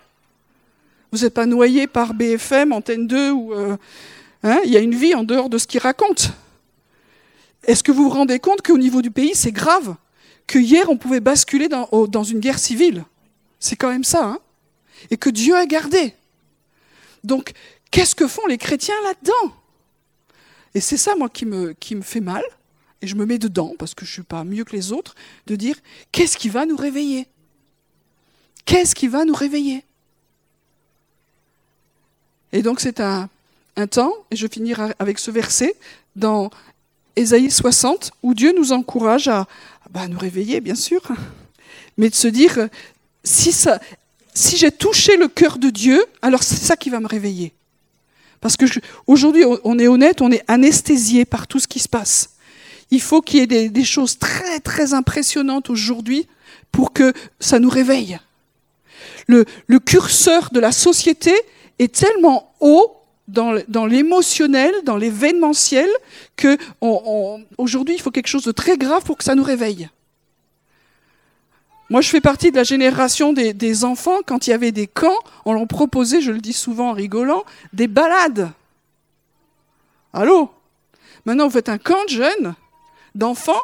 [1.13, 3.77] Vous n'êtes pas noyé par BFM, Antenne 2, ou, euh,
[4.41, 6.23] hein, il y a une vie en dehors de ce qu'ils racontent.
[7.65, 9.95] Est-ce que vous vous rendez compte qu'au niveau du pays, c'est grave
[10.47, 13.05] Que hier, on pouvait basculer dans, une guerre civile?
[13.59, 14.25] C'est quand même ça.
[14.25, 14.39] Hein
[15.11, 16.15] Et que Dieu a gardé.
[17.23, 17.53] Donc,
[17.91, 19.55] qu'est-ce que font les chrétiens là-dedans?
[20.73, 22.43] Et c'est ça, moi, qui me, qui me fait mal.
[23.03, 25.13] Et je me mets dedans, parce que je ne suis pas mieux que les autres,
[25.45, 25.75] de dire,
[26.11, 27.27] qu'est-ce qui va nous réveiller?
[28.65, 29.85] Qu'est-ce qui va nous réveiller?
[32.53, 33.29] Et donc c'est un,
[33.89, 35.75] temps, et je finirai avec ce verset,
[36.15, 36.51] dans
[37.15, 39.47] Ésaïe 60, où Dieu nous encourage à,
[39.89, 41.01] bah, nous réveiller, bien sûr,
[41.97, 42.69] mais de se dire,
[43.23, 43.51] si,
[44.55, 47.53] j'ai touché le cœur de Dieu, alors c'est ça qui va me réveiller.
[48.39, 48.65] Parce que
[49.07, 52.35] aujourd'hui, on est honnête, on est anesthésié par tout ce qui se passe.
[52.91, 56.27] Il faut qu'il y ait des, choses très très impressionnantes aujourd'hui
[56.71, 58.19] pour que ça nous réveille.
[59.27, 61.33] Le, le curseur de la société
[61.87, 65.89] tellement haut dans l'émotionnel, dans l'événementiel,
[66.35, 66.57] que
[67.57, 69.89] aujourd'hui il faut quelque chose de très grave pour que ça nous réveille.
[71.89, 74.87] Moi, je fais partie de la génération des, des enfants, quand il y avait des
[74.87, 78.51] camps, on leur proposait, je le dis souvent en rigolant, des balades.
[80.11, 80.49] Allô?
[81.25, 82.55] Maintenant, vous faites un camp de jeunes,
[83.15, 83.61] d'enfants.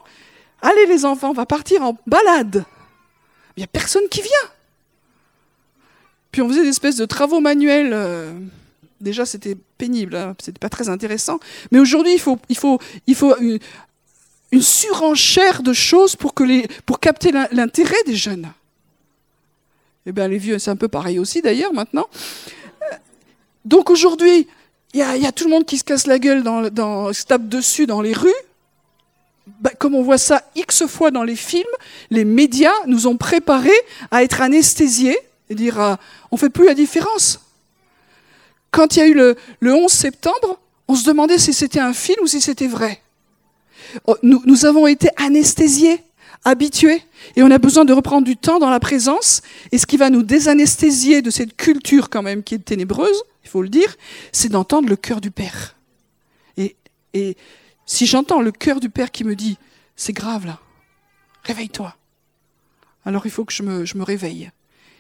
[0.61, 2.65] Allez les enfants, on va partir en balade.
[3.55, 4.49] Il n'y a personne qui vient.
[6.31, 7.91] Puis on faisait des espèces de travaux manuels.
[7.93, 8.31] Euh,
[9.01, 11.39] déjà, c'était pénible, hein, c'était pas très intéressant.
[11.71, 13.59] Mais aujourd'hui, il faut, il faut, une,
[14.61, 18.51] surenchère de choses pour, que les, pour capter l'intérêt des jeunes.
[20.05, 22.07] Eh bien, les vieux, c'est un peu pareil aussi d'ailleurs maintenant.
[23.65, 24.47] Donc aujourd'hui,
[24.93, 27.47] il y, a, tout le monde qui se casse la gueule, dans, dans, se tape
[27.47, 28.33] dessus dans les rues.
[29.61, 31.63] Bah, comme on voit ça X fois dans les films,
[32.09, 33.69] les médias nous ont préparés
[34.09, 35.17] à être anesthésiés
[35.49, 35.95] et dire euh,
[36.31, 37.39] on fait plus la différence.
[38.71, 42.19] Quand il y a eu le, 11 septembre, on se demandait si c'était un film
[42.23, 43.01] ou si c'était vrai.
[44.05, 46.03] Oh, nous, nous avons été anesthésiés,
[46.45, 47.01] habitués,
[47.35, 49.41] et on a besoin de reprendre du temps dans la présence.
[49.71, 53.49] Et ce qui va nous désanesthésier de cette culture quand même qui est ténébreuse, il
[53.49, 53.95] faut le dire,
[54.31, 55.75] c'est d'entendre le cœur du Père.
[56.57, 56.75] Et,
[57.15, 57.35] et
[57.87, 59.57] si j'entends le cœur du Père qui me dit,
[59.95, 60.59] c'est grave là,
[61.43, 61.95] réveille-toi,
[63.05, 64.51] alors il faut que je me, je me réveille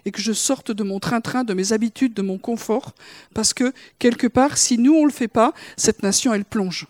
[0.05, 2.93] et que je sorte de mon train-train, de mes habitudes, de mon confort,
[3.33, 6.87] parce que quelque part, si nous on ne le fait pas, cette nation elle plonge.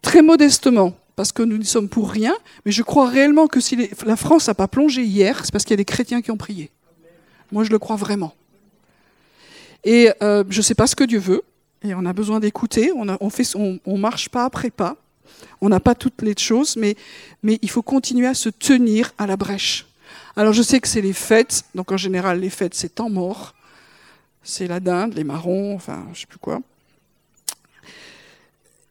[0.00, 3.90] Très modestement, parce que nous n'y sommes pour rien, mais je crois réellement que si
[4.06, 6.36] la France n'a pas plongé hier, c'est parce qu'il y a des chrétiens qui ont
[6.36, 6.70] prié.
[7.50, 8.34] Moi je le crois vraiment.
[9.84, 11.42] Et euh, je ne sais pas ce que Dieu veut,
[11.82, 14.96] et on a besoin d'écouter, on, marche pas après pas,
[15.60, 16.96] on n'a pas toutes les choses, mais
[17.44, 19.86] il faut continuer à se tenir à la brèche.
[20.36, 23.54] Alors je sais que c'est les fêtes, donc en général les fêtes c'est temps mort,
[24.42, 26.60] c'est la dinde, les marrons, enfin je sais plus quoi.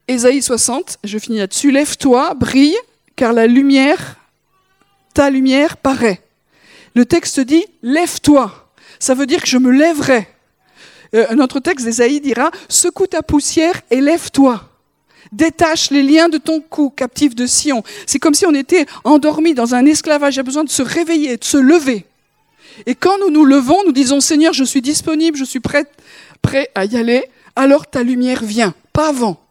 [0.07, 2.77] Ésaïe 60, je finis là-dessus, lève-toi, brille,
[3.15, 4.17] car la lumière,
[5.13, 6.21] ta lumière paraît.
[6.95, 10.27] Le texte dit, lève-toi, ça veut dire que je me lèverai.
[11.15, 14.70] Euh, un autre texte d'Ésaïe dira, secoue ta poussière et lève-toi.
[15.31, 17.83] Détache les liens de ton cou, captif de Sion.
[18.05, 20.35] C'est comme si on était endormi dans un esclavage.
[20.35, 22.05] Il y a besoin de se réveiller, de se lever.
[22.85, 25.85] Et quand nous nous levons, nous disons Seigneur, je suis disponible, je suis prêt,
[26.41, 29.41] prêt à y aller, alors ta lumière vient, pas avant.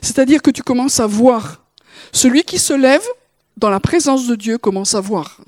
[0.00, 1.62] C'est-à-dire que tu commences à voir.
[2.12, 3.04] Celui qui se lève
[3.56, 5.40] dans la présence de Dieu commence à voir.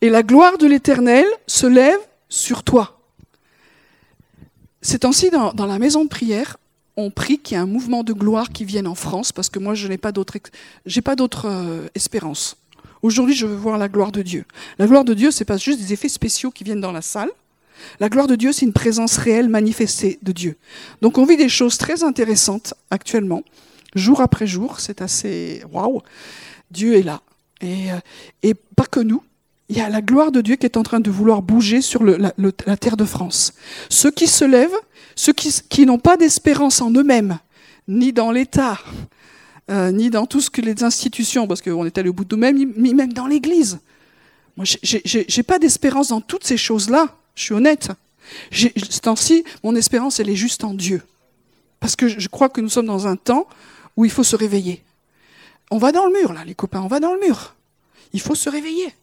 [0.00, 3.00] Et la gloire de l'Éternel se lève sur toi.
[4.82, 6.58] C'est dans, dans la maison de prière,
[6.96, 9.58] on prie qu'il y ait un mouvement de gloire qui vienne en France, parce que
[9.58, 10.36] moi, je n'ai pas d'autre,
[10.86, 12.56] j'ai pas d'autre euh, espérance.
[13.02, 14.44] Aujourd'hui, je veux voir la gloire de Dieu.
[14.78, 17.30] La gloire de Dieu, c'est pas juste des effets spéciaux qui viennent dans la salle.
[18.00, 20.56] La gloire de Dieu, c'est une présence réelle manifestée de Dieu.
[21.02, 23.42] Donc, on vit des choses très intéressantes actuellement,
[23.94, 24.80] jour après jour.
[24.80, 26.00] C'est assez waouh.
[26.70, 27.20] Dieu est là,
[27.60, 27.98] et, euh,
[28.42, 29.22] et pas que nous.
[29.68, 32.04] Il y a la gloire de Dieu qui est en train de vouloir bouger sur
[32.04, 33.54] la, la terre de France.
[33.88, 34.70] Ceux qui se lèvent
[35.16, 37.38] ceux qui, n'ont pas d'espérance en eux-mêmes,
[37.88, 38.78] ni dans l'État,
[39.70, 42.34] euh, ni dans tout ce que les institutions, parce qu'on est allé au bout de
[42.34, 43.78] nous-mêmes, ni même dans l'Église.
[44.56, 47.16] Moi, j'ai pas d'espérance dans toutes ces choses-là.
[47.34, 47.88] Je suis honnête.
[48.52, 51.02] Ce temps-ci, mon espérance, elle est juste en Dieu.
[51.80, 53.46] Parce que je crois que nous sommes dans un temps
[53.96, 54.82] où il faut se réveiller.
[55.70, 57.54] On va dans le mur, là, les copains, on va dans le mur.
[58.12, 58.94] Il faut se réveiller.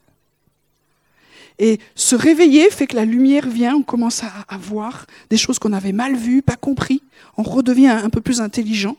[1.60, 5.74] Et se réveiller fait que la lumière vient, on commence à, voir des choses qu'on
[5.74, 7.02] avait mal vues, pas compris.
[7.38, 8.98] On redevient un peu plus intelligent.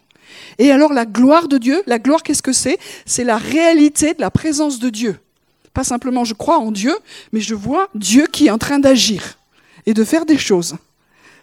[0.59, 2.79] Et alors la gloire de Dieu, la gloire qu'est-ce que c'est?
[3.05, 5.19] C'est la réalité de la présence de Dieu.
[5.75, 6.95] Pas simplement je crois en Dieu,
[7.33, 9.39] mais je vois Dieu qui est en train d'agir
[9.87, 10.77] et de faire des choses.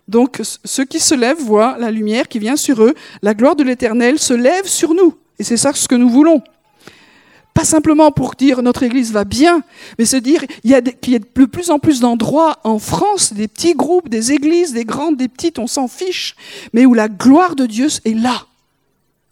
[0.07, 3.63] Donc ceux qui se lèvent voient la lumière qui vient sur eux, la gloire de
[3.63, 5.15] l'Éternel se lève sur nous.
[5.37, 6.41] Et c'est ça ce que nous voulons.
[7.59, 9.63] Pas simplement pour dire notre Église va bien,
[9.97, 13.73] mais se dire qu'il y, a de plus en plus d'endroits en France, des petits
[13.73, 16.37] groupes, des églises, des grandes, des petites, on s'en fiche,
[16.71, 18.45] mais où la gloire de Dieu est là.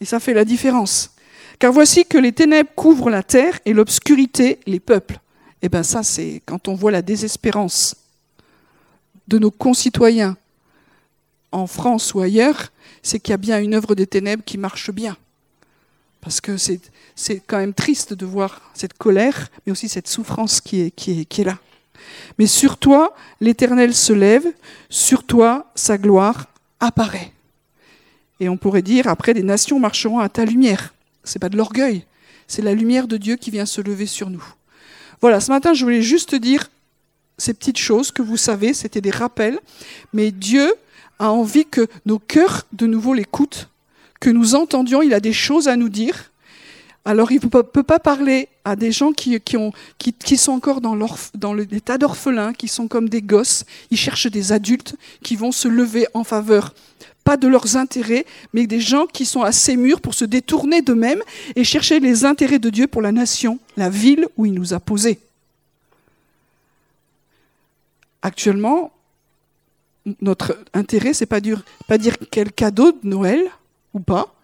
[0.02, 1.12] Et ça fait la différence.
[1.58, 5.22] Car voici que les ténèbres couvrent la terre et l'obscurité les peuples.
[5.62, 7.96] Eh bien ça, c'est quand on voit la désespérance
[9.30, 10.36] de nos concitoyens
[11.54, 14.92] en France ou ailleurs, c'est qu'il y a bien une œuvre des ténèbres qui marche
[14.92, 15.16] bien.
[16.22, 16.82] Parce que c'est
[17.48, 21.26] quand même triste de voir cette colère, mais aussi cette souffrance qui est, qui est,
[21.26, 21.60] qui est là.
[22.38, 24.46] Mais sur toi, l'Éternel se lève,
[24.90, 26.48] sur toi, sa gloire
[26.80, 27.32] apparaît.
[28.40, 30.94] Et on pourrait dire, après, des nations marcheront à ta lumière.
[31.24, 32.06] C'est pas de l'orgueil,
[32.48, 34.44] c'est la lumière de Dieu qui vient se lever sur nous.
[35.22, 36.70] Voilà, ce matin, je voulais juste dire
[37.38, 39.60] ces petites choses que vous savez, c'était des rappels,
[40.14, 40.74] mais Dieu
[41.20, 43.70] a envie que nos cœurs de nouveau l'écoutent,
[44.20, 46.32] que nous entendions, il a des choses à nous dire.
[47.06, 50.98] Alors il ne peut pas parler à des gens qui, ont, qui, sont encore dans,
[51.36, 53.64] dans l'état d'orphelin, qui sont comme des gosses.
[53.92, 56.74] Ils cherchent des adultes qui vont se lever en faveur,
[57.24, 61.22] pas de leurs intérêts, mais des gens qui sont assez mûrs pour se détourner d'eux-mêmes
[61.56, 64.82] et chercher les intérêts de Dieu pour la nation, la ville où il nous a
[64.82, 65.20] posés.
[68.22, 68.92] Actuellement,
[70.22, 71.40] notre intérêt, c'est pas,
[71.88, 73.50] pas dire quel cadeau de Noël
[74.00, 74.36] pas,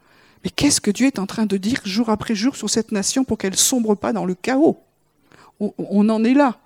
[0.44, 3.24] mais qu'est-ce que Dieu est en train de dire jour après jour sur cette nation
[3.24, 4.78] pour qu'elle sombre pas dans le chaos?
[5.60, 6.60] On, en est là.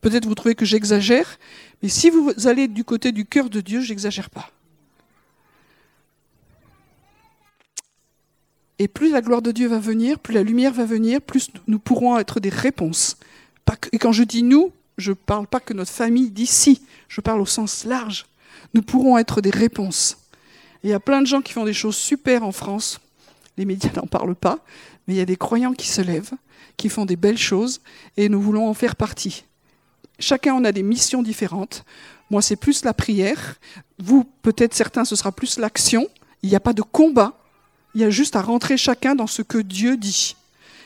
[0.00, 1.38] Peut-être vous trouvez que j'exagère,
[1.82, 4.50] mais si vous allez du côté du cœur de Dieu, j'exagère pas.
[8.78, 11.78] Et plus la gloire de Dieu va venir, plus la lumière va venir, plus nous
[11.78, 13.16] pourrons être des réponses.
[13.92, 17.40] Et quand je dis nous, je ne parle pas que notre famille d'ici, je parle
[17.40, 18.26] au sens large.
[18.72, 20.16] Nous pourrons être des réponses.
[20.84, 23.00] Il y a plein de gens qui font des choses super en France.
[23.56, 24.58] Les médias n'en parlent pas,
[25.06, 26.32] mais il y a des croyants qui se lèvent,
[26.76, 27.80] qui font des belles choses,
[28.16, 29.44] et nous voulons en faire partie.
[30.18, 31.84] Chacun en a des missions différentes.
[32.30, 33.56] Moi, c'est plus la prière.
[33.98, 36.06] Vous, peut-être certains, ce sera plus l'action.
[36.42, 37.38] Il n'y a pas de combat.
[37.94, 40.36] Il y a juste à rentrer chacun dans ce que Dieu dit.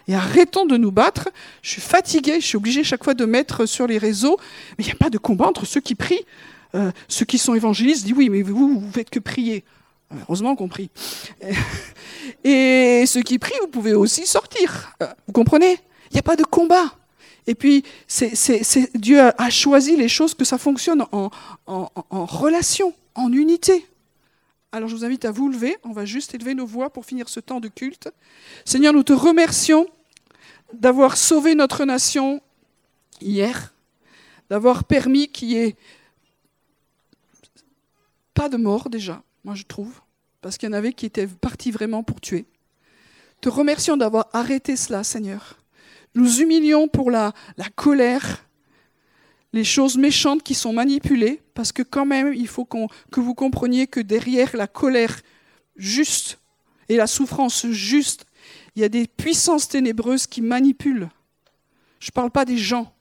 [0.07, 1.29] Et arrêtons de nous battre.
[1.61, 4.39] Je suis fatiguée, je suis obligée chaque fois de mettre sur les réseaux.
[4.79, 6.25] Mais il n'y a pas de combat entre ceux qui prient.
[6.75, 9.65] Euh, ceux qui sont évangélistes disent oui, mais vous, vous faites que prier.
[10.23, 10.91] Heureusement qu'on prie.
[12.45, 14.95] Et ceux qui prient, vous pouvez aussi sortir.
[15.03, 15.79] Euh, vous comprenez?
[16.11, 16.95] Il n'y a pas de combat.
[17.47, 17.85] Et puis,
[18.95, 21.31] Dieu a, choisi les choses que ça fonctionne en,
[21.67, 23.87] en relation, en unité.
[24.71, 25.77] Alors je vous invite à vous lever.
[25.83, 28.11] On va juste élever nos voix pour finir ce temps de culte.
[28.65, 29.87] Seigneur, nous te remercions
[30.75, 32.43] d'avoir sauvé notre nation
[33.21, 33.73] hier,
[34.51, 35.77] d'avoir permis qu'il n'y ait
[38.35, 40.03] pas de mort déjà, moi je trouve,
[40.43, 42.45] parce qu'il y en avait qui étaient partis vraiment pour tuer.
[43.41, 45.59] Te remercions d'avoir arrêté cela, Seigneur.
[46.15, 48.45] Nous humilions pour la, la colère,
[49.55, 53.87] les choses méchantes qui sont manipulées, parce que quand même, il faut que vous compreniez
[53.87, 55.19] que derrière la colère
[55.77, 56.39] juste
[56.91, 58.27] et la souffrance juste,
[58.77, 61.09] il y a des puissances ténébreuses qui manipulent.
[62.01, 62.95] Je ne parle pas des gens.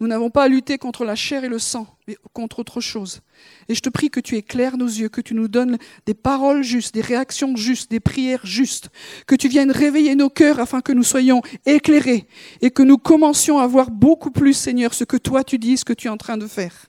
[0.00, 3.20] Nous n'avons pas à lutter contre la chair et le sang, mais contre autre chose.
[3.68, 5.76] Et je te prie que tu éclaires nos yeux, que tu nous donnes
[6.06, 8.90] des paroles justes, des réactions justes, des prières justes,
[9.26, 12.28] que tu viennes réveiller nos cœurs afin que nous soyons éclairés
[12.60, 15.84] et que nous commencions à voir beaucoup plus, Seigneur, ce que toi tu dis, ce
[15.84, 16.86] que tu es en train de faire.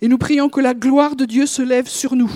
[0.00, 2.30] Et nous prions que la gloire de Dieu se lève sur nous.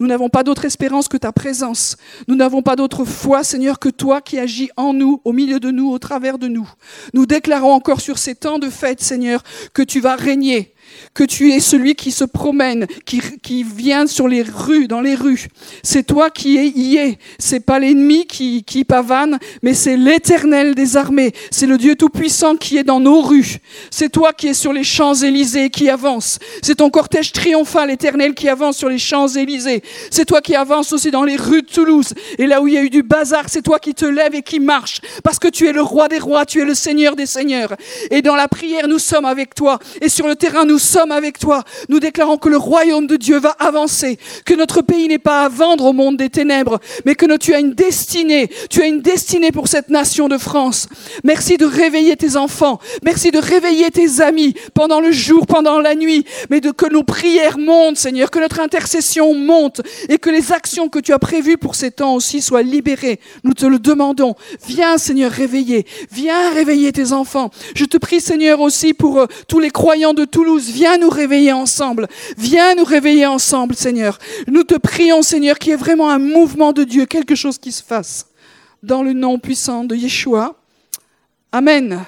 [0.00, 1.96] Nous n'avons pas d'autre espérance que ta présence.
[2.28, 5.70] Nous n'avons pas d'autre foi, Seigneur, que toi qui agis en nous, au milieu de
[5.70, 6.68] nous, au travers de nous.
[7.14, 9.42] Nous déclarons encore sur ces temps de fête, Seigneur,
[9.74, 10.74] que tu vas régner,
[11.14, 15.14] que tu es celui qui se promène, qui, qui vient sur les rues, dans les
[15.14, 15.48] rues.
[15.82, 17.18] C'est toi qui y es.
[17.38, 21.32] C'est pas l'ennemi qui, qui pavane, mais c'est l'éternel des armées.
[21.50, 23.58] C'est le Dieu tout-puissant qui est dans nos rues.
[23.90, 26.38] C'est toi qui es sur les Champs-Élysées qui avance.
[26.62, 29.82] C'est ton cortège triomphal éternel qui avance sur les Champs-Élysées.
[30.10, 32.14] C'est toi qui avance aussi dans les rues de Toulouse.
[32.38, 34.42] Et là où il y a eu du bazar, c'est toi qui te lèves et
[34.42, 35.00] qui marches.
[35.22, 37.74] Parce que tu es le roi des rois, tu es le seigneur des seigneurs.
[38.10, 39.78] Et dans la prière, nous sommes avec toi.
[40.00, 41.64] Et sur le terrain, nous sommes avec toi.
[41.88, 45.48] Nous déclarons que le royaume de Dieu va avancer, que notre pays n'est pas à
[45.48, 48.50] vendre au monde des ténèbres, mais que tu as une destinée.
[48.68, 50.88] Tu as une destinée pour cette nation de France.
[51.24, 52.78] Merci de réveiller tes enfants.
[53.02, 57.02] Merci de réveiller tes amis pendant le jour, pendant la nuit, mais de que nos
[57.02, 61.56] prières montent, Seigneur, que notre intercession monte et que les actions que tu as prévues
[61.56, 63.20] pour ces temps aussi soient libérées.
[63.44, 64.34] Nous te le demandons.
[64.66, 65.86] Viens, Seigneur, réveiller.
[66.10, 67.50] Viens réveiller tes enfants.
[67.74, 70.70] Je te prie, Seigneur, aussi pour euh, tous les croyants de Toulouse.
[70.72, 72.08] Viens nous réveiller ensemble.
[72.38, 74.18] Viens nous réveiller ensemble, Seigneur.
[74.46, 77.72] Nous te prions, Seigneur, qu'il y ait vraiment un mouvement de Dieu, quelque chose qui
[77.72, 78.26] se fasse.
[78.82, 80.56] Dans le nom puissant de Yeshua.
[81.52, 82.00] Amen.